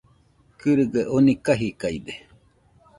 [0.59, 2.13] Kɨrɨgaɨ oni kajidaide